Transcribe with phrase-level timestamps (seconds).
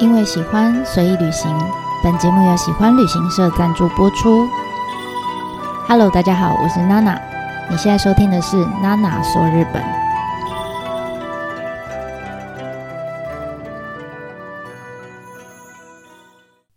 [0.00, 1.54] 因为喜欢，随意旅行。
[2.02, 4.48] 本节目由喜欢旅行社赞助播出。
[5.86, 7.20] Hello，大家好，我是娜娜。
[7.70, 9.84] 你现在收听的是娜娜说日本。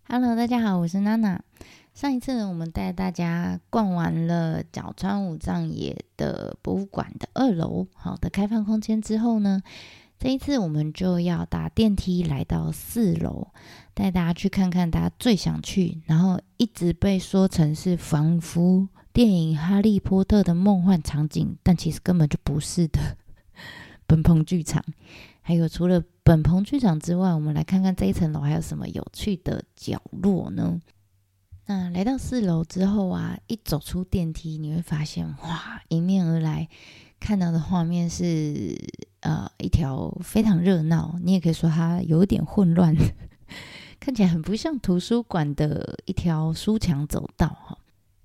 [0.10, 1.40] Hello，大家好，我是娜娜。
[1.94, 9.62] 上一次呢，我们带大家逛完了角川武藏野的博物馆的二楼，好的开放空间之后呢，
[10.23, 13.50] 这一次我们就要搭电梯来到四楼，
[13.94, 23.18] 带大家去看看大家最想去，然后一直被说成是仿佛电影《哈利波特》的梦幻场景，但其实根本就不是的
[24.08, 24.82] 本棚剧场。
[25.41, 30.80] 还有除了本棚剧场之外，我们来看看这一层楼还有什么有趣的角落呢？
[31.66, 36.70] 那来到四楼之后啊，一走出电梯，你会发现哇，迎面而来
[37.20, 38.74] 看到的画面是。
[39.23, 42.93] 呃，一条非常热闹，你也可以说它有点混乱，
[43.99, 47.77] 看起来很不像图书馆的一条书墙走道哈。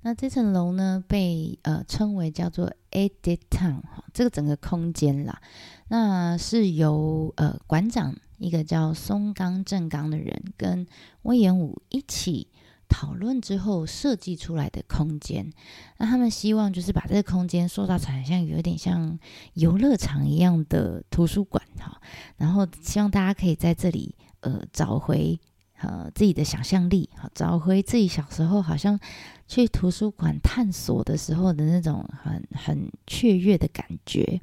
[0.02, 5.40] 那这层楼呢，被呃称为叫做 Edit Town 哈，这个整个空间啦，
[5.86, 10.84] 那是由呃馆长一个叫松冈正刚的人跟
[11.22, 12.47] 隈研吾一起。
[12.88, 15.52] 讨论之后设计出来的空间，
[15.98, 19.18] 那他们希望就是把这个空间塑造成像有点像
[19.54, 22.00] 游乐场一样的图书馆哈，
[22.38, 25.38] 然后希望大家可以在这里呃找回
[25.80, 28.98] 呃自己的想象力哈，找回自己小时候好像
[29.46, 34.40] 去图书馆探索的时候的那种很很雀跃的感觉。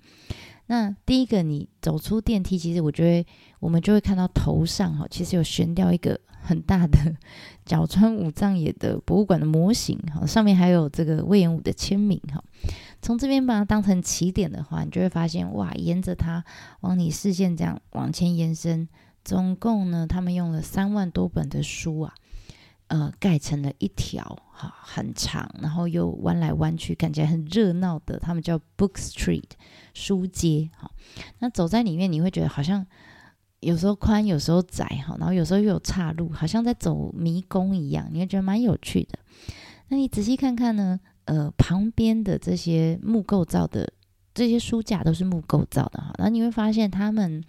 [0.67, 3.29] 那第一个你走出电梯，其实我觉得
[3.59, 6.19] 我们就会看到头上哈，其实有悬吊一个。
[6.45, 6.97] 很大的
[7.65, 12.43] 角川武藏野的博物馆的模型哈，上面还有这个魏延武的签名哈。
[13.01, 16.43] 从这边把它当成起点的话，你就会发现哇，沿着它
[16.81, 18.87] 往你视线这样往前延伸，
[19.23, 22.13] 总共呢，他们用了三万多本的书啊，
[22.87, 29.49] 呃，盖成了一条哈很长，然后又弯来弯去，看起来很热闹的，他们叫 Book Street
[29.93, 30.91] 书街哈。
[31.39, 32.85] 那走在里面，你会觉得好像。
[33.59, 39.19] 有时候宽，有时候窄，哈，然后有时候又有岔路，好像在走迷宫一样，你会觉得蛮有趣的。
[39.89, 40.99] 那你仔细看看呢？
[41.25, 43.91] 呃，旁边的这些木构造的
[44.31, 47.43] 这些书架都是木构造的哈，然后你会发现它们，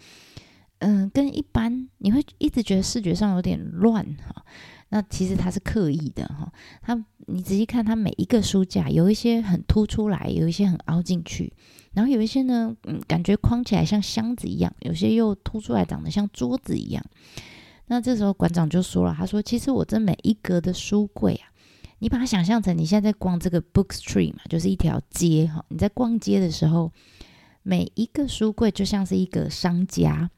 [0.79, 4.43] 嗯、跟一般你会一直觉得视觉上有点乱哈。
[4.89, 6.53] 那其实它是刻意的哈，
[6.83, 11.53] 它你仔细看它每一个书架，有一些很凸出来，有一些很凹进去。
[11.93, 17.05] 然后有一些呢，嗯，感觉框起来像箱子一样，有些又凸出来，长得像桌子一样。
[17.87, 21.49] 那这时候馆长就说了，他说：“其实我这每一格的书柜啊，
[22.01, 25.65] 你把它想象成你现在在逛这个 Book Street 嘛，就是一条街哈。
[25.69, 26.93] 你在逛街的时候，
[27.63, 30.31] 每一个书柜就像是一个商家。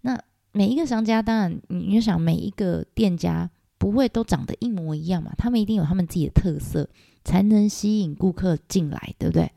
[0.00, 0.20] 那
[0.52, 3.48] 每一个商家，当然你就想每一个店家
[3.86, 6.88] 不会都长得一模一样嘛，他们一定有他们自己的特色，
[7.22, 9.48] 才能吸引顾客进来，对不对？”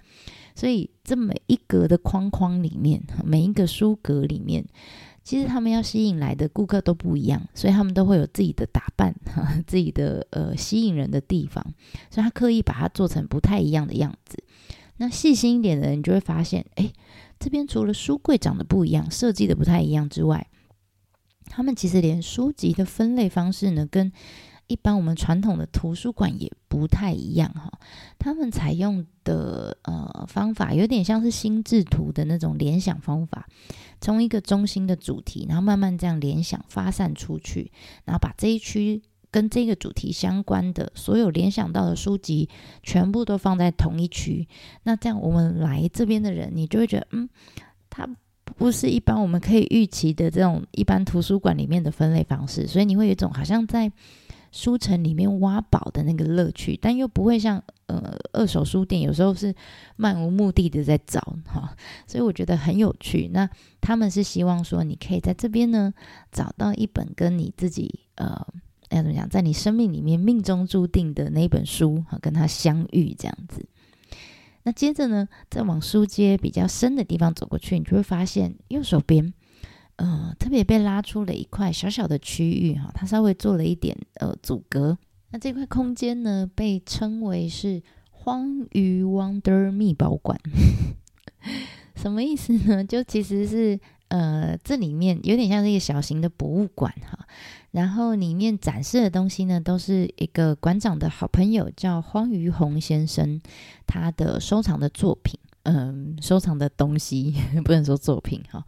[0.54, 4.64] 所以，这每一格的框框里面，每一个书格里面，
[5.24, 9.16] 其实他们要吸引来的顾客都不一样，所以他们都会有自己的打扮，
[9.66, 11.66] 自己的呃吸引人的地方，
[12.12, 14.38] 所以他刻意把它做成不太一样的样子。
[14.98, 16.92] 那细心一点的人，就会发现，哎，
[17.40, 20.46] 这边除了书柜长得不一样，设计的不太一样之外，
[21.50, 24.10] 他们其实连书籍的分类方式呢，跟
[24.68, 27.80] 一般我们传统的图书馆也不太一样哈，
[28.20, 33.48] 他们采用的呃方法有点像是心智图的那种联想方法，
[34.00, 37.72] 从一个中心的主题，然后慢慢这样联想发散出去，
[38.06, 39.02] 然后把这一区
[39.32, 42.48] 跟这个主题相关的所有联想到的书籍
[42.84, 44.48] 全部都放在同一区。
[44.84, 47.28] 那这样我们来这边的人，你就会觉得，嗯，
[47.90, 48.08] 他
[48.58, 53.92] 不是一般我们可以预期的这种一般图书馆里面的分类方式，所以你会有一种好像在。
[54.52, 59.54] 书城里面挖宝的那个乐趣，但又不会像呃二手书店有时候是
[59.96, 61.72] 漫无目的的在找哈，
[62.08, 63.30] 所以我觉得很有趣。
[63.32, 63.48] 那
[63.80, 65.94] 他们是希望说，你可以在这边呢
[66.32, 68.44] 找到一本跟你自己呃
[68.90, 73.64] 要怎么讲，在你生命里面命中注定的那本书哈，跟他相遇这样子。
[74.64, 79.34] 那接着呢，再往书街比较深的地方走过去，你就会发现右手边。
[79.96, 84.98] 呃，特别被拉出了一块小小的区域哈，它稍微做了一点呃阻隔。
[85.32, 90.40] 那这块空间呢，被称为是荒鱼 Wonder 密宝馆，
[91.96, 92.84] 什么意思呢？
[92.84, 97.28] 就其实是呃，这里面有点像是一个小型的博物馆哈，
[97.72, 103.42] 然后里面展示的东西呢，都是一个馆长的好朋友叫荒鱼弘先生
[103.86, 105.40] 他的收藏的作品。
[105.64, 107.36] 嗯，收藏的东西
[107.66, 108.66] 不能说作品哈。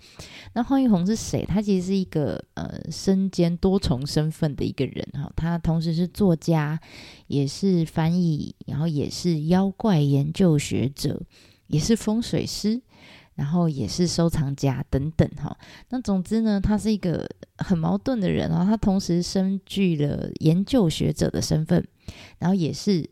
[0.54, 1.46] 那黄玉红是谁？
[1.46, 5.32] 他其实是一个呃身兼多重身份的一个人哈。
[5.36, 6.80] 他同时是作家，
[7.28, 11.24] 也是翻译，然后也是妖怪研究学者，
[11.68, 12.82] 也是风水师，
[13.42, 15.58] 然后也是收藏家等等哈。
[15.90, 17.28] 那总之呢，他是一个
[17.58, 18.64] 很矛盾的人啊。
[18.64, 21.84] 他同时身具了研究学者的身份，
[22.38, 23.10] 然后也是。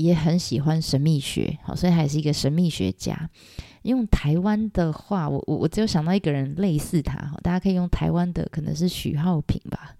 [0.00, 3.28] 也很喜欢神秘学，好，所以还是一个神秘学家。
[3.82, 9.94] 用台湾的话，我我我只有想到一个人类似他，哈，大家可以用台湾的，可能是许浩平吧，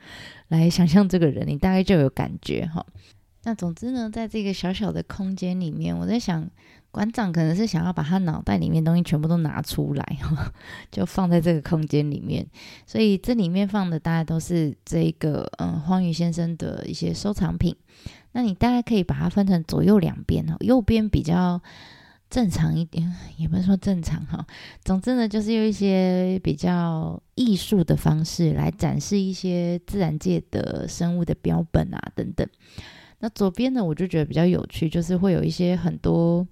[0.48, 2.86] 来想象这个人，你大概就有感觉，哈。
[3.42, 6.48] 那总之呢，在这个小小的空间里面，我在想，
[6.90, 10.18] 馆长可能是想要把他脑袋里面东西全部都拿出来，
[10.90, 12.46] 就放在这个空间里面。
[12.86, 17.74] 所以这里面放的大概都是这个，嗯，荒鱼先生的一些收藏品。
[18.32, 21.60] 那你大概可以把它分成左右两边哦，右边比较
[22.28, 24.46] 正常一点， 也不是说正常哈。
[24.84, 32.46] 总之呢，就是用一些比较艺术的方式来展示一些自然界的生物的标本啊等等。
[33.18, 36.46] 那左边呢，我就觉得比较有趣，就是会有一些很多，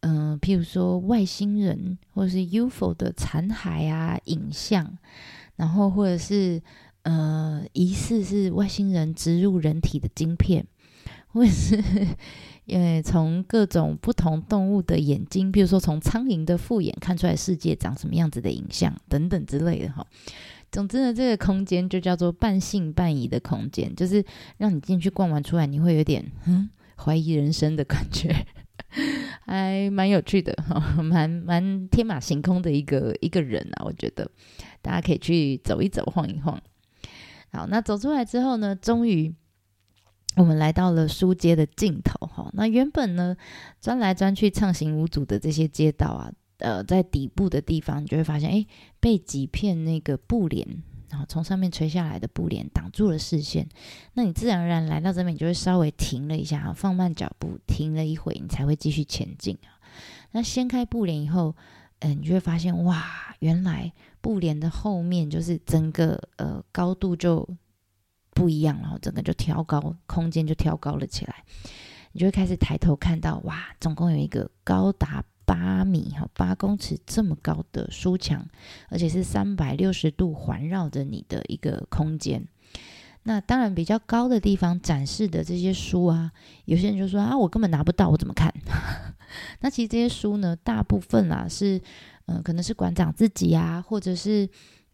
[0.00, 4.96] 嗯、譬如说外星人或是 UFO 的残骸啊影像，
[5.56, 6.62] 然后或者是
[7.02, 10.66] 呃疑似是外星人植入人体的晶片。
[11.30, 11.76] 或者是
[12.64, 20.04] 因为从各种不同动物的眼睛，比如说从苍蝇的复眼看出来世界长什么样子的影像等等之类的哈。
[20.72, 24.24] 总之呢，这个空间就叫做半信半疑的空间，就是
[24.56, 28.34] 让你进去逛完出来，你会有点嗯怀疑人生的感觉，
[29.48, 34.30] 还蛮有趣的哈， 蛮蛮天马行空的一个一个人啊，我觉得
[34.80, 36.60] 大家可以去走一走，晃一晃。
[37.50, 39.34] 好，那走出来之后呢，终于。
[40.36, 43.36] 我们来到了书街的尽头，哈，那原本呢，
[43.80, 48.64] 钻来钻去畅行无阻的这些街道啊，呃，在底部的地方，你就会发现，哎，
[49.00, 50.64] 被几片那个布帘，
[51.10, 53.68] 然后从上面垂下来的布帘挡住了视线。
[54.14, 59.80] 那你自然而然来到这边，你就会稍微停了一下，放慢脚步，停了一会，你才会继续前进啊。
[60.32, 61.54] 那掀开布帘以后，
[62.00, 67.48] 嗯、你就会发现，哇，原来布帘的后面就是整个呃高度就。
[68.34, 71.42] 不一样，然后整个就挑高，空间就挑高了起来。
[72.12, 78.46] 你就会开始抬头看到，哇，总共有一个高达八米哈八公尺这么高的书墙，
[78.90, 82.46] 而且是三百六十度环绕着你的一个空间。
[83.22, 86.30] 那当然，比较高的地方展示的这些书啊，
[86.66, 88.52] 有些人就说啊，我根本拿不到，我怎么看？
[89.60, 91.80] 那其实这些书呢，大部分啊是，
[92.26, 94.46] 嗯、可能是馆长自己啊，或者是。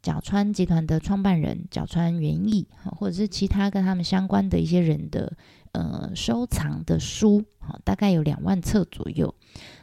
[0.04, 2.68] 角川集团的创办人角川元义，
[2.98, 5.34] 或者是其他跟他们相关的一些人的
[5.72, 7.42] 呃收藏的书，
[7.84, 9.34] 大概有两万册左右。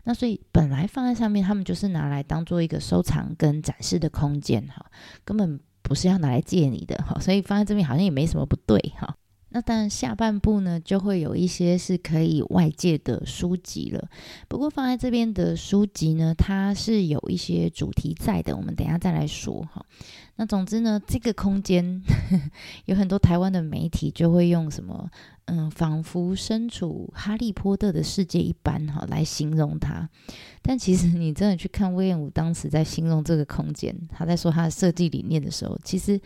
[0.03, 4.85] 那所以本来放在上面，他们就是拿来当做一个收藏跟展示的空间哈，
[5.23, 9.15] 根本不是要拿来借你的哈，所以放在这边好像也没什么不对哈。
[9.53, 14.07] 那当然下半部呢，就会有一些是可以外借的书籍了。
[14.47, 19.85] 不过放在这边的书籍呢，它是有一些主题在的，我们等下再来说哈。
[20.41, 22.01] 那总之呢，这个空间
[22.85, 25.07] 有很多台湾的媒体就会用什么，
[25.45, 30.09] 嗯，仿佛身处哈利波特的世界一般哈来形容它。
[30.63, 36.19] 但其实你真的去看隈研吾当时在形容这个空间，他在说他的设计理念的时候，其实。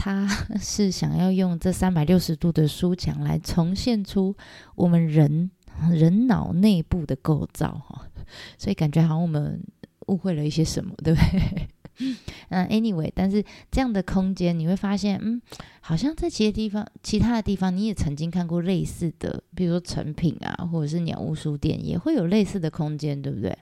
[0.00, 0.28] 他
[0.62, 4.32] 是想要用这三百六十度的书墙来重现出
[4.76, 5.50] 我们人
[5.90, 8.06] 人脑内部的构造哈，
[8.56, 9.60] 所以感觉好像我们
[10.06, 11.68] 误会了一些什么，对不对？
[11.98, 15.40] 嗯，anyway，但是这样的空间你会发现，嗯，
[15.80, 23.56] 好像在其他地方、其他的地方，你也曾经看过类似的，比如说成品啊，或者是鸟屋书店，也会有类似的空间，对不对？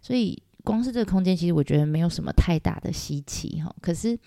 [0.00, 4.18] 所以光是这个空间，其实我觉得没有什么太大的稀奇哈，可是。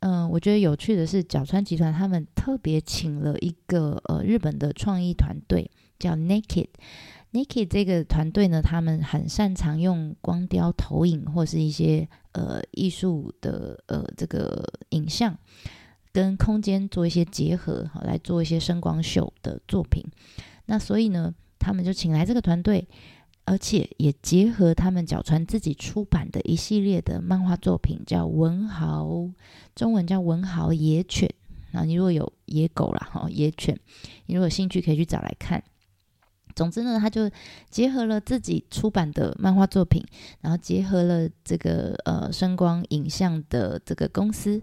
[0.00, 5.68] 嗯，我觉得有趣的是，角川集团他们特别请了一个呃日本的创意团队，
[5.98, 6.68] 叫 Naked。
[7.36, 15.36] Nike 这个团队呢，他们很擅长用光雕投影或是一些呃艺术的呃这个影像
[16.12, 20.02] 跟空间做一些结合，好来做一些声光秀的作品。
[20.64, 22.88] 那所以呢，他们就请来这个团队。
[23.48, 29.30] 而且也结合他们角川自己出版的一系列的漫画作品，叫文豪，
[29.72, 31.32] 中文叫文豪野犬。
[31.70, 33.78] 啊，你如果有野狗啦，哈，野犬，
[34.26, 35.62] 你如果有兴趣可以去找来看。
[36.56, 37.30] 总之呢，他就
[37.68, 40.02] 结合了自己出版的漫画作品，
[40.40, 44.62] 然后结合了这个呃声光影像的这个公司，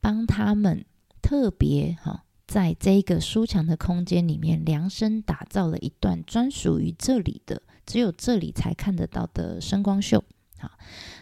[0.00, 0.82] 帮他们
[1.20, 7.60] 特别哈，在这一个书墙的空间里面量身打造了一段专属于这里的。
[7.84, 10.24] 只有这里才看得到的声光秀。
[10.58, 10.70] 好，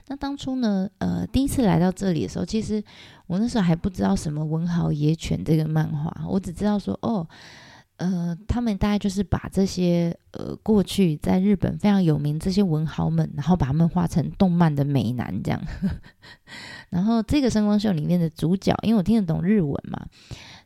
[0.07, 2.83] 那当初呢，呃，第一次来到这里的时候，其实
[3.27, 7.27] 我那时候还不知道什么文豪野犬这个漫画，我只知道说，哦。
[7.97, 15.63] 呃，他们大概就是把这些呃过去在日本非常有名这些文豪们，然后把他们画成动漫的美男这样。
[16.91, 20.07] 然后这个声光秀里面的主角，因为我听得懂日文嘛，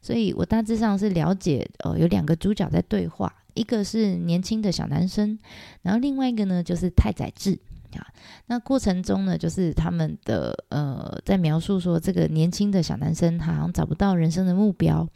[0.01, 5.39] 所以我大致上是了解，呃，有两个主角在对话，一个是年轻的小男生，
[5.83, 7.59] 然后另外一个呢就是太宰治
[7.93, 8.07] 啊。
[8.47, 15.07] 那过程中呢，就是他们的呃在描述说，这个年轻的小男生他好像找不到人生的目标。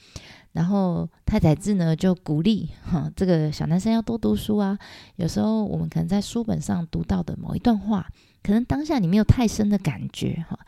[0.53, 4.79] 然后太宰治呢就鼓励哈这个小男生要多读书啊。
[5.17, 8.07] 有时候我们可能在书本上读到的某一段话，
[8.43, 10.59] 可能当下你没有太深的感觉哈，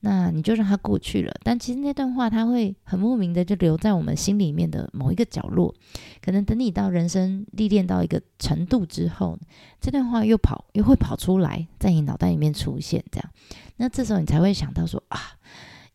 [0.00, 1.34] 那你就让它过去了。
[1.42, 5.74] 但其实那段话它会很莫名的就留在我们心里面的某一个角落。
[6.22, 9.38] 可能等你到人生历练到一个程度之后，
[9.80, 13.30] 这段话又跑又会跑出来，在你脑袋里面出现这样。
[13.76, 15.20] 那这时候你才会想到说啊。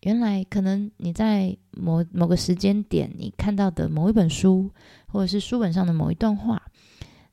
[0.01, 4.71] 原来可能你在某某个时间点，你看到的某一本书，
[5.07, 6.61] 或者是书本上的某一段话，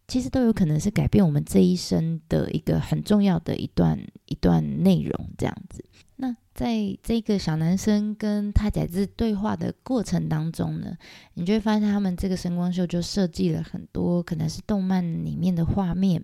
[0.06, 5.30] 其实都有可能是改变我们这一生的一个很重要的一段一段内容。
[5.38, 5.82] 这样子，
[6.16, 10.94] 那在这个小男生跟太宰治对话的过程当中呢，
[11.34, 16.22] 你就会发现他们这个声光秀就设计了很多可能是动漫里面的画面，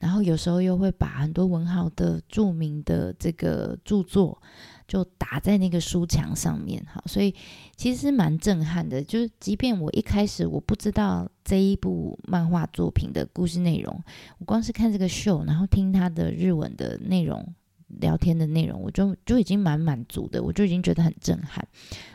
[0.00, 4.42] 然后有时候又会把很多文豪的著名的这个著作。
[4.88, 7.34] 就打在那个书墙上面，好，所以
[7.76, 9.04] 其实蛮震撼的。
[9.04, 14.02] 就是即便我一开始我不知道这一部漫画作品的故事内容，
[14.38, 17.54] 我光是看这个秀，然后听他的日文的内容、
[18.00, 21.62] 聊天的内容，我就就已经蛮满足的，我就已经觉得很震撼。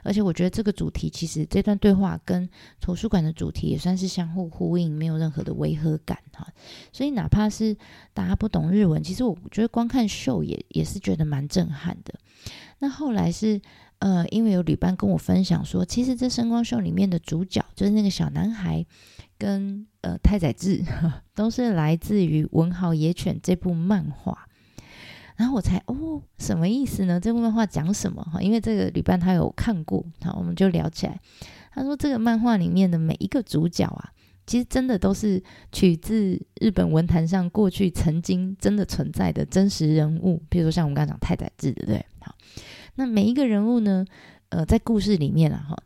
[0.01, 2.50] 而且我觉得这个主题其实这段对话跟
[2.82, 6.48] 图书馆的主题也算是相互呼应，没有任何的违和感哈。
[6.92, 7.77] 所以哪怕是
[8.15, 12.15] 大家不懂日文，其实我觉得光看秀也也是觉得蛮震撼的。
[12.84, 13.62] 那后来是，
[14.00, 18.86] 呃，因为有旅伴跟我分享说，其实这声光秀里面的主角就是那个小男孩
[19.38, 20.84] 跟，呃太宰治
[21.34, 24.50] 都是来自于《文豪野犬》这部漫画。
[25.38, 27.22] 然后我才哦，什么意思呢？
[27.22, 28.22] 这部漫画讲什么？
[28.22, 31.18] 哈，因为这个旅伴他有看过，好，我们就聊起来。
[31.72, 34.12] 他说，这个漫画里面的每一个主角啊，
[34.46, 42.06] 其实真的都是取自日本文坛上过去曾经真的存在的真实人物，比如说像我们刚刚讲太宰治，对不对？
[42.96, 44.06] 那每一个人物呢，
[44.50, 45.78] 呃，在故事里面啊，哈，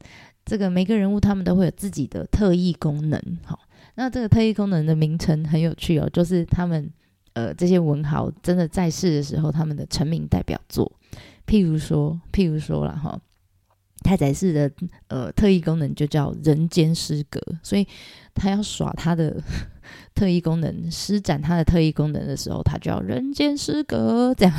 [0.45, 3.57] 这个每个人物他们都会有自己的特异功能，哈。
[3.95, 6.87] 那这个特异功能的名称很有趣哦，就是他们
[7.33, 10.91] 呃这些文豪真的在世的时候，他们的成名代表作，
[11.47, 13.19] 譬如说，譬如说了哈，
[14.03, 14.71] 太宰治的
[15.07, 17.87] 呃特异功能就叫人间失格，所以
[18.35, 19.41] 他要耍他的
[20.13, 24.53] 特异功能，施展他的特异功能的时候，他就要人间失格这样。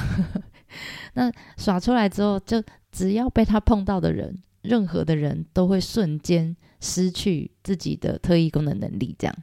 [1.14, 9.14] 那耍出来之后，就只要被他碰到的人，任何的人都会瞬间失去自己的特异功能能力。
[9.18, 9.36] 这样，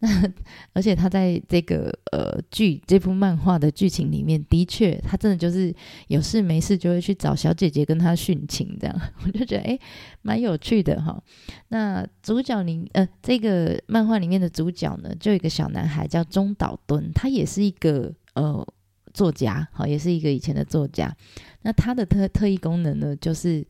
[0.00, 0.32] 那
[0.74, 5.74] 而且他在这个呃剧这部漫画的剧情里面，的确他真的就是
[6.06, 8.76] 有事没事就会去找小姐姐跟他殉情。
[8.80, 9.80] 这样， 我就觉得诶，
[10.22, 11.20] 蛮有趣的哈。
[11.68, 18.66] 那主角里呃这个漫画里面的主角呢，就有一个小男孩叫中岛敦，他也是一个呃。
[19.14, 21.14] 作家好，也是一个以前的作家。
[21.62, 23.66] 那他的特特异功能呢，就是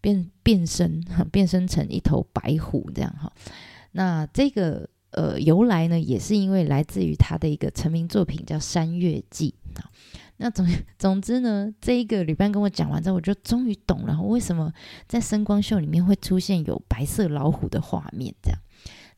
[0.00, 1.02] 变变身，
[1.32, 3.32] 变身成一头白虎这样哈。
[3.92, 9.90] 那这个呃由来呢，也是因为来自于他的一个成名作品叫《山月记》啊。
[10.36, 10.66] 那总
[10.98, 14.72] 总之呢，这一个旅伴跟我讲完之后，我就终于懂了，为什么
[15.06, 18.58] 在声光秀里面会出现有白色老虎的画面这样。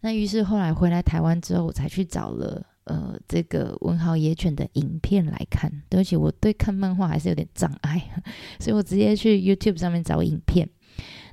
[0.00, 2.64] 那于是后来回来台湾之后，我才去找了。
[2.86, 8.00] 呃，这个文豪野犬的影片来看，对不起，我对看漫画还是有点障碍，
[8.58, 10.68] 所以我直接去 YouTube 上面找影片。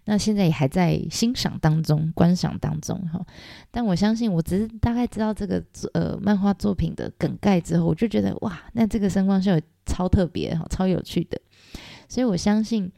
[0.05, 3.25] 那现在也还在欣赏当中、观赏当中哈。
[3.71, 9.51] 但我相信，我只是大概知道这个呃漫画作品的梗概之后，我就觉得哇，那这个声光秀
[9.85, 11.39] 超特别哈，超有趣的。
[12.09, 12.91] 所以我相信。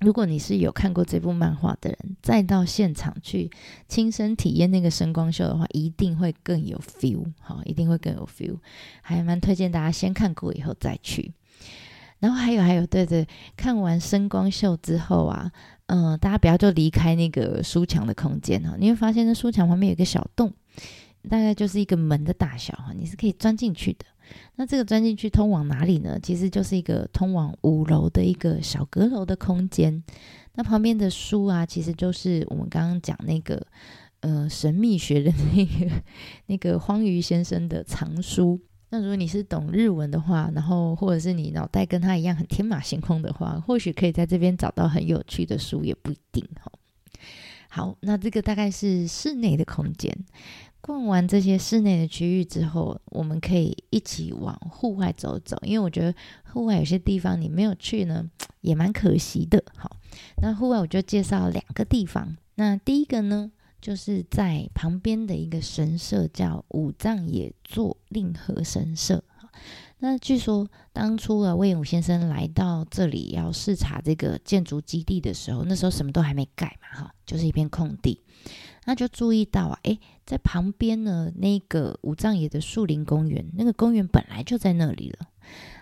[0.00, 3.50] 如果你是有看过这部漫画的人，再到现场去
[3.86, 8.56] 亲身体验那个声光秀的话，一定会更有 feel，好，一定会更有 feel，
[9.02, 11.32] 还蛮推荐大家先看过以后再去。
[12.18, 13.26] 然后还有还有，对对，
[13.56, 15.50] 看完声光秀之后啊，
[15.86, 20.52] 嗯、大家不要就离开那个书墙的空间哈，你会发现那书墙旁边有一个小洞，
[21.28, 24.04] 大概就是一个门的大小哈，你是可以钻进去的。
[24.56, 26.18] 那这个钻进去通往哪里呢？
[26.22, 30.02] 其实就是一个通往五楼的一个小阁楼的空间。
[30.54, 33.64] 那旁边的书啊，其实就是我们刚刚讲那个
[34.20, 35.92] 呃神秘学的那个
[36.46, 38.60] 那个荒鱼先生的藏书。
[38.90, 46.72] 那如果你是懂日文的话，然后或者是你脑袋跟他一样很天马行空的话，或许可以在这边找到很有趣的书，也不一定哈。
[47.68, 50.12] 好，那这个大概是室内的空间。
[50.90, 56.12] 逛完这些室内的区域之后，我们可以一起往户外走走，因为我觉得
[56.52, 58.28] 户外有些地方你没有去呢，
[58.60, 59.62] 也蛮可惜的。
[59.76, 59.96] 好，
[60.42, 62.36] 那户外我就介绍两个地方。
[62.56, 69.22] 那第一个呢，就是在旁边的一个神社，叫五藏野座令和神社。
[70.00, 78.20] 那据说当初啊，隈研吾先生来到这里要视察这个建筑基地的时候，那时候什么都还没盖嘛，哈，就是一片空地。
[78.86, 85.28] 那就注意到啊，诶，在旁边呢，那个五藏野的树林公园，那个公园本来就在那里了。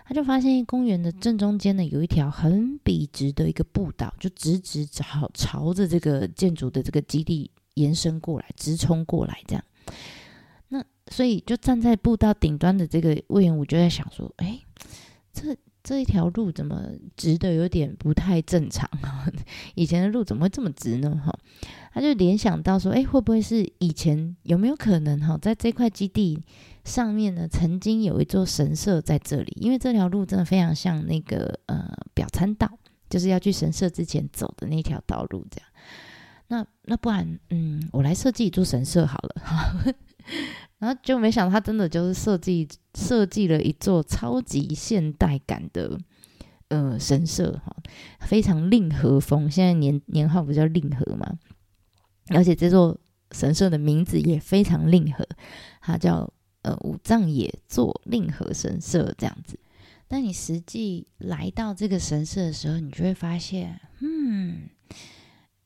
[0.05, 9.63] 他就发现公园的正中间呢，有一条很笔直的一个步道，就直直朝朝着这个建筑的这个基地延伸过来，直冲过来这样。
[11.09, 14.61] 所以就站在步道顶端的这个隈研吾就在想说，诶，
[15.33, 15.55] 这。
[15.81, 19.25] 这一条路怎么直的有点不太正常啊？
[19.75, 21.19] 以前的路怎么会这么直呢？
[21.25, 21.33] 哈，
[21.93, 26.43] 他就联想到说，哎，会不会是以前有没有可能哈，在这块基地
[26.83, 29.57] 上面呢，曾经有一座神社在这里？
[29.59, 32.69] 因为这条路真的非常像那个呃表参道，
[33.09, 35.69] 就是要去神社之前走的那条道路这样。
[36.49, 39.95] 那那不然，嗯，我来设计一座神社好了。
[40.79, 45.99] 然后就没想到，他真的就是设计设计了一座超级现代感的
[46.69, 47.75] 呃神社哈，
[48.21, 49.51] 非常令和风。
[49.51, 51.37] 现在年年号不叫令和嘛，
[52.29, 52.97] 而且这座
[53.31, 55.27] 神社的名字也非常令和，
[55.81, 59.59] 它叫呃五藏野座令和神社这样子。
[60.07, 64.69] 但你实际来到这个神社的时候，你就会发现，嗯。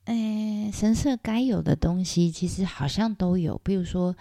[0.05, 4.13] 诶，神社该有的东西其实好像都有，比如说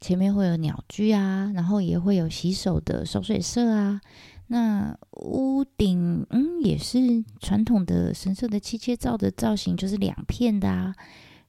[0.00, 4.00] 前面会有鸟居啊，然后也会有洗手的手水社啊。
[4.48, 10.92] 那屋顶，嗯，也是传统的神社的七切灶的造型，就是两片的啊。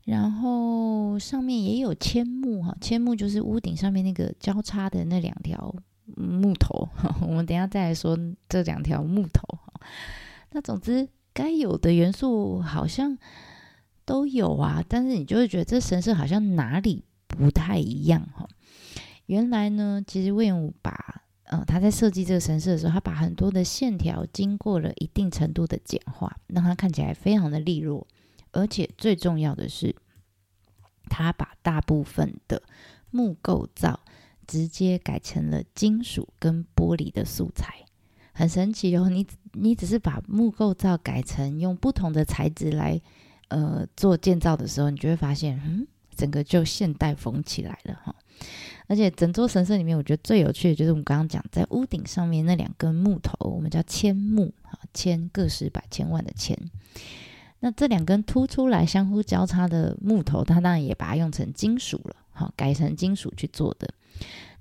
[0.05, 5.73] 然后上面也有千木哈，千木就是屋顶上面那个交叉的那两条
[6.15, 6.87] 木头。
[7.25, 8.15] 我们等一下再来说
[8.47, 9.41] 这两条木头。
[10.51, 13.17] 那总之该有的元素好像。
[14.09, 18.49] 都有啊，但是你就会觉得这神社好像哪里不太一样哈。
[19.27, 28.07] 原来呢，其实隈研吾把呃他在设计这个神社的时候，他把很多的线条经过了一定程度的简化，让它看起来非常的利落，
[28.51, 29.95] 而且最重要的是，
[31.07, 32.63] 他把大部分的
[33.11, 33.99] 木构造
[34.47, 37.85] 直接改成了金属跟玻璃的素材，
[38.33, 39.07] 很神奇哦。
[39.07, 42.99] 你你只是把木构造改成用不同的材质来。
[43.49, 45.85] 呃，做建造的时候，你就会发现，嗯，
[46.15, 48.15] 整个就现代风起来了哈。
[48.87, 56.57] 而且整座神社里面，我觉得最有趣的就是我们刚刚讲，在屋顶上面那两根木头，我们叫千木哈，千个十百千万的千。
[57.59, 63.93] 那这两根凸出来、相互交叉的木头，它当然也把它用成金属了，哈，改成金属去做的。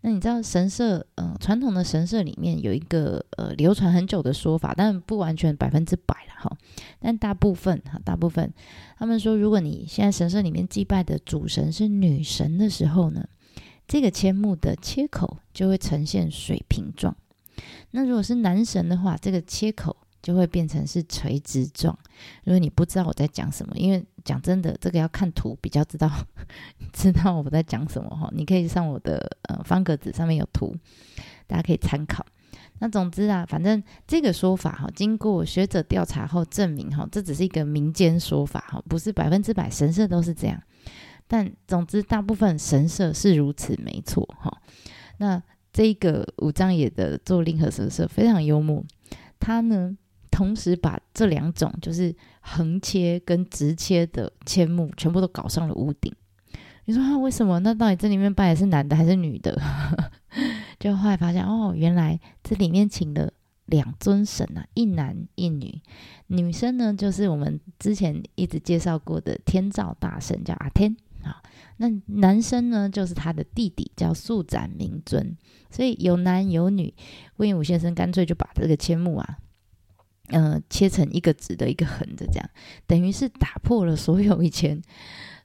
[0.00, 6.56] 那你知道神社，呃，传统的神社里面有一个呃流传很久的说法，但不完全百分之百哈。
[7.00, 8.52] 但大部分哈，大部分
[8.96, 13.28] 他们说，如果你现在神社里面祭拜的主神是女神的时候呢，
[13.86, 17.16] 这个千目的切口就会呈现水平状。
[17.90, 19.96] 那如果是男神的话，这个切口。
[20.20, 21.96] 就会变成是垂直状。
[22.42, 26.10] 如果你不知道我在讲什么，因为讲真的，这个要看图比较知道，
[26.92, 28.28] 知道我在讲什么哈。
[28.32, 30.76] 你可以上我的呃方格子上面有图，
[31.46, 32.26] 大家可以参考。
[32.80, 40.62] 那总之啊，反正这个说法哈，经过学者调查后证明哈，这只是一个民间说法哈，不是百分之百神社都是这样。
[41.26, 44.60] 但总之，大部分神社是如此，没错哈。
[45.18, 48.84] 那这个武藏野的做令和神社非常幽默，
[49.38, 49.96] 他呢。
[50.30, 56.14] 同时把这两种就是横切跟直切的千木全部都搞上了屋顶。
[56.84, 57.58] 你说他为什么？
[57.60, 59.60] 那到底这里面拜的是男的还是女的？
[60.78, 63.32] 就后来发现哦，原来这里面请了
[63.66, 65.80] 两尊神啊，一男一女。
[66.28, 71.42] 女生呢，就是我们之前一直介绍过的天照大神，叫阿天啊。
[71.76, 75.36] 那男生呢，就是他的弟弟，叫素展明尊。
[75.70, 76.94] 所以有男有女。
[77.36, 79.38] 魏武先生干脆就把这个千木啊。
[80.30, 82.50] 呃，切成一个直的一个横的，这样
[82.86, 84.78] 等于是打破了所有以前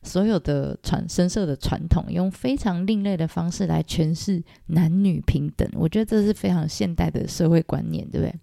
[0.03, 5.67] 所有的传深色的传统，用非常另类的方式来诠释男女平等。
[5.73, 8.33] 我觉得这是非常现代的社会观念，对不对？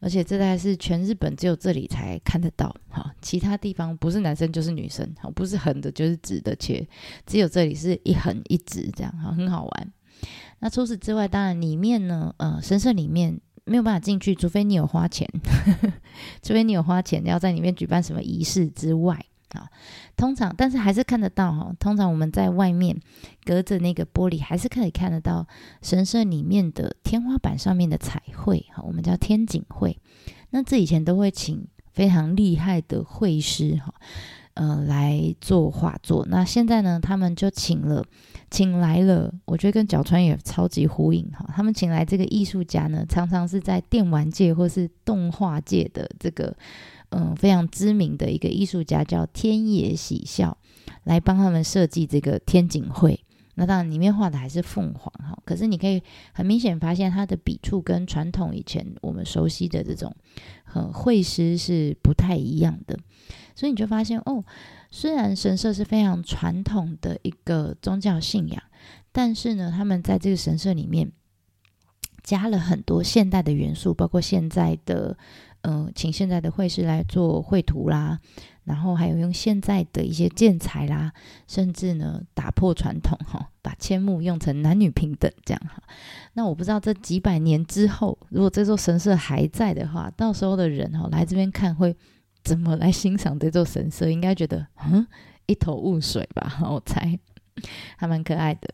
[0.00, 6.86] 而且这还是全日本只有这里才看得到，哈，其他地方不是男生就是女生，哈，不是横的就是直的切，
[7.26, 9.92] 只有这里是一横一直这样，哈，很好玩。
[10.58, 13.40] 那除此之外，当然里面呢，呃，神社里面。
[13.66, 15.26] 没有办法进去，除非你有花钱，
[16.44, 19.18] 除非你有花钱要在里面举办什么仪式之外
[19.54, 19.68] 啊。
[20.16, 21.72] 通常，但是还是看得到哈。
[21.78, 22.98] 通常我们在外面
[23.44, 25.46] 隔着那个玻璃，还是可以看得到
[25.82, 28.82] 神社里面的天花板上面的彩绘哈。
[28.86, 29.98] 我们叫天井绘。
[30.50, 33.94] 那这以前都会请非常厉害的绘师哈。
[34.54, 36.24] 呃，来做画作。
[36.30, 38.04] 那现在呢，他们就请了，
[38.52, 39.34] 请来了。
[39.46, 41.44] 我觉得跟角川也超级呼应哈。
[41.56, 46.56] 他们请来这个艺术家呢，常常是在电玩界或是动画界的这个，
[47.14, 50.56] 嗯、非常知名的一个艺术家，叫天野喜孝，
[51.04, 53.18] 来帮他们设计这个天井绘。
[53.56, 55.38] 那当然，里面画的还是凤凰哈。
[55.44, 60.12] 可是你可以很明显发现，他的笔触跟传统以前我们熟悉的这种，
[60.72, 62.98] 呃，绘师是不太一样的。
[63.54, 64.44] 所以你就发现哦，
[64.90, 68.60] 虽然神社是非常传统的一个宗教信仰，
[69.12, 71.12] 但是呢，他们在这个神社里面
[72.24, 75.16] 加了很多现代的元素，包括现在的，
[75.64, 78.18] 嗯、请现在的绘师来做绘图啦，
[78.64, 81.12] 然后还有用现在的一些建材啦，
[81.46, 85.82] 甚至呢，打破传统哈，把千木用成男女平等这样哈。
[86.34, 91.96] 那我不知道这几百年之后，如果这座神社还在的话，到时候的人哈来这边看会。
[92.44, 94.06] 怎么来欣赏这座神社？
[94.10, 95.06] 应该觉得嗯
[95.46, 97.18] 一头雾水吧，我猜
[97.96, 98.68] 还蛮可爱的。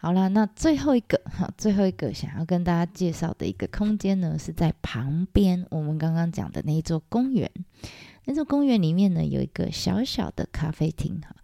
[0.00, 7.50] 好了，那最后一个哈，最后一个想要跟大家介绍的一个空间呢，是在旁边我们刚刚讲的那一座公园。
[8.24, 11.34] 那座公园里面呢，有一个小小的咖啡厅哈。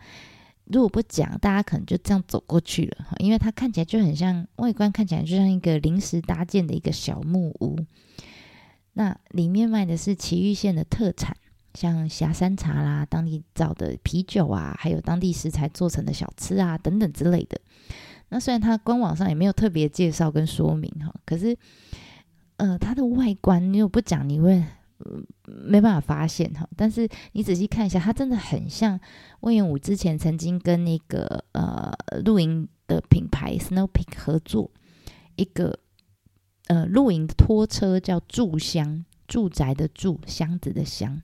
[0.66, 7.76] 如果不讲，大家可能就这样走过去了哈，因为它看起来就很像，外观看起来就像一个临时搭建的一个小木屋。
[8.92, 11.36] 那里面卖的是埼玉县的特产。
[11.74, 17.60] 像霞山茶啦，当地造的啤酒啊，还有当地食材做成的小吃啊，等等之类的。
[18.34, 21.56] 那虽然它官网上也没有特别介绍跟说明哈，可是，
[22.56, 24.60] 呃，它的外观你又不讲，你会、
[25.44, 26.68] 没办法发现哈。
[26.76, 28.98] 但是你仔细看一下，它真的很像
[29.40, 31.92] 隈研吾之前曾经跟那个呃
[32.24, 34.68] 露营的品牌 Snow Peak 合作
[35.36, 35.78] 一个
[36.66, 41.22] 呃露营的拖车，叫住箱，住宅的住，箱子的箱。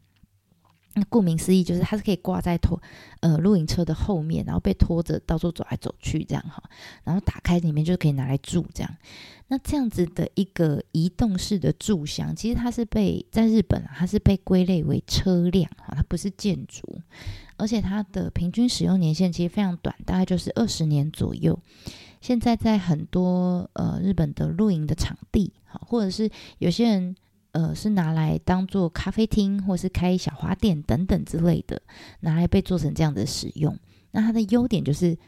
[0.94, 2.83] 那顾名思义，就是它是可以挂在拖
[3.20, 6.61] 呃露营车的后面，然后被拖着到处走来走去这样哈。
[7.05, 8.96] 然后打开里面就可以拿来住这样。
[9.46, 17.00] 那这样子的一个移动式的住箱，其实它是被在日本啊，它是被归类为车辆哈，它不是建筑，
[17.57, 21.57] 而且它的平均使用年限其实非常短，大概就是二十年左右。
[22.20, 27.14] 现在在很多呃日本的露营的场地哈，或者是有些人。
[27.52, 31.82] 呃，是拿来当做咖啡厅，或是开小花店等等之类的，
[32.20, 33.76] 拿来被做成这样的使用。
[34.12, 35.18] 那它的优点就是，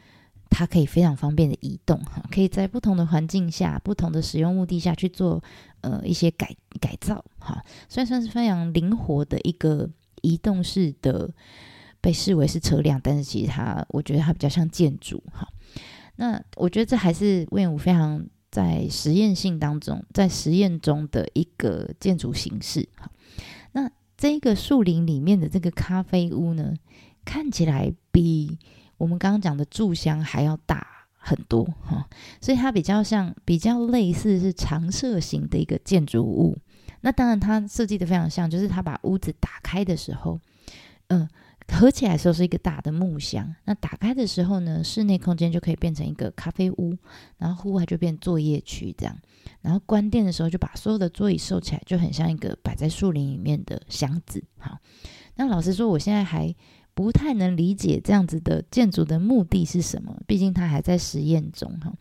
[0.49, 5.43] 它可以非常方便的移动，哈，可以在不同的环境下、不同的使用目的下去做
[5.81, 9.89] 呃一些改改造，哈，所以算是非常灵活的一个
[10.21, 11.29] 移动式的，
[11.99, 15.47] 被视为是车辆，但是其实它，我觉得它比较像建筑，哈。
[16.15, 18.25] 那我觉得这还是隈研吾非常。
[18.53, 22.87] 在实验性当中，在实验中的一个建筑形式。
[22.95, 23.09] 好，
[23.71, 26.71] 那这个树林里面的这个咖啡屋呢，
[27.25, 28.59] 看起来比
[28.97, 30.85] 我们刚刚讲的柱箱还要大
[31.17, 32.07] 很多哈，
[32.39, 36.55] 所以它比较像，比较类似是长射型的一个建筑物。
[37.01, 40.39] 那当然，它设计的非常像，就是它把屋子打开的时候，
[41.07, 41.27] 嗯。
[41.71, 46.97] 合起来的时候是一个大的木箱，那打开的时候呢，室内空间就可以变成一个咖啡屋，
[47.37, 49.17] 然后户外就变作业区这样，
[49.61, 54.43] 然后关店的时候就把所有的桌椅收起来，就很像一个摆在树林里面的箱子。
[54.57, 54.77] 好，
[55.35, 56.53] 那老实说，我现在还
[56.93, 61.93] 不太能理解这样子的建筑的目的是什么，毕竟它还在实验中哈。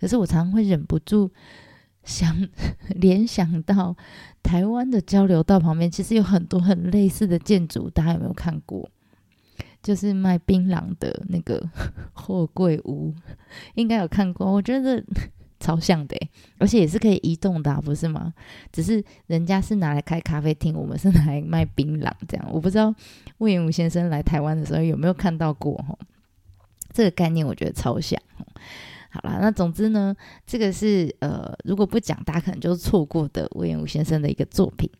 [0.00, 1.30] 可是我常常会忍不住
[2.04, 2.48] 想
[2.94, 3.94] 联想到
[4.42, 8.88] 台湾的交流道旁边，其实有很多很类似的建筑，大家有没有看过？
[9.88, 11.58] 就是卖槟榔的那个
[12.12, 13.14] 货柜屋，
[13.74, 14.52] 应该有看过。
[14.52, 15.02] 我觉得
[15.58, 16.14] 超像的，
[16.58, 18.34] 而且也是可以移动的，不是吗？
[18.70, 22.46] 只是人家是拿来开咖啡厅，我们是拿来卖槟榔这样。
[22.52, 22.94] 我不知道
[23.38, 25.96] 魏延武先生来台湾的时候有没有看到过哈？
[26.92, 28.20] 这个概念我觉得超像。
[29.08, 30.14] 好啦，那总之呢，
[30.46, 34.90] 这个是呃，如果不讲，大家可能就错过的魏延武先生的一个作品。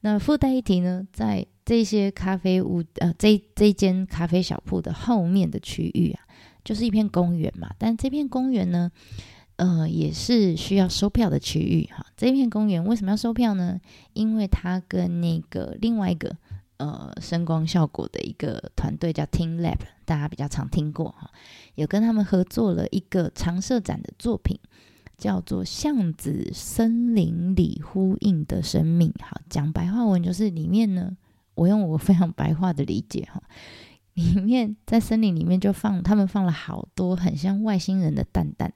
[0.00, 6.20] 那附带一提呢，在这些咖啡屋呃，这这间咖啡小铺的后面的区域啊，
[6.62, 7.74] 就是一片公园嘛。
[7.78, 8.92] 但这片公园呢，
[9.56, 12.06] 呃，也是需要收票的区域哈。
[12.16, 13.80] 这片公园为什么要收票呢？
[14.12, 16.36] 因为它跟那个另外一个
[16.76, 21.30] 呃声光效果的一个团队叫 teamLab，大家比较常听过哈，
[21.74, 24.56] 有跟他们合作了一个常设展的作品。
[25.18, 31.16] 叫做巷子森林里呼应的生命，好，讲白话文就是里面呢，
[31.56, 33.42] 我用我非常白话的理解哈，
[34.14, 38.72] 里面在森林里面就放他们放了好多很像外星人的蛋蛋，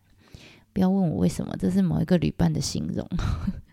[0.72, 3.06] 不要问我为什么，这是某一个旅伴的形容，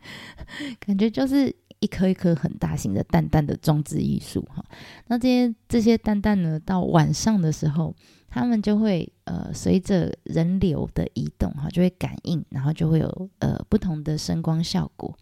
[0.80, 4.66] 感觉就是一颗一颗很大型的蛋蛋的装置艺术哈。
[5.08, 7.96] 那这些这些蛋蛋呢，到晚上的时候。
[8.30, 15.18] 他们就会呃随着人流的移动哈，就会感应，然后就会有呃不同的声光效果。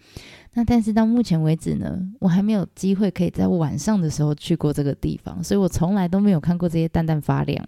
[0.54, 7.66] 那但是到目前为止呢，我还没有机会可以在晚上的时候去过这个地方，所以我从来都没有看过这些蛋蛋发亮。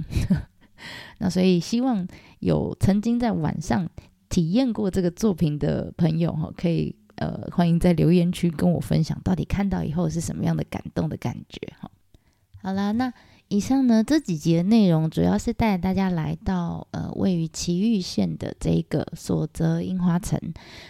[1.19, 2.07] 那所以希望
[2.39, 3.89] 有曾经在晚上
[4.29, 11.89] 体验过这个作品的朋友哈，可以呃欢迎在留言区跟我分享，到底看到以后是什么样的感动的感觉哈。
[12.67, 13.13] 好啦，那。
[13.49, 20.37] 以上呢，这几集的内容主要是带大家来到呃位于埼玉县的这个所泽樱花城，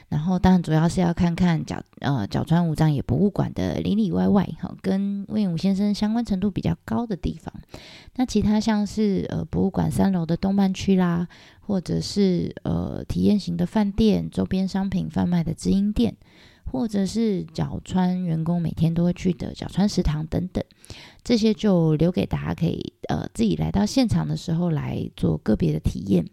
[0.10, 7.54] 然后当然主要是要看看角呃角川武藏野博物馆的里里外外哈，跟隈研吾先生相关程度比较高的地方。
[8.16, 11.28] 那其他像是呃博物馆三楼的动漫区啦，
[11.60, 16.18] 或者是呃体验型的饭店、周边商品贩卖的直营店。
[16.67, 20.65] 或者是角川员工每天都会去的角川食堂等等，
[21.23, 26.27] 这些就留给大家可以呃自己来到现场的时候来做个别的体验。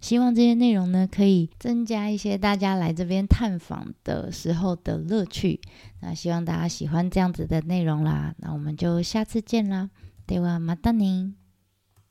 [0.00, 5.60] 希望这些内容呢可以增加一些大家来这边探访的时候的乐趣。
[6.00, 8.34] 那希望大家喜欢这样子的内容啦。
[8.38, 9.90] 那我们就下次见啦，
[10.26, 11.32] ではまたね。